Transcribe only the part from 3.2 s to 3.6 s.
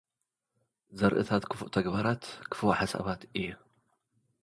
እዩ።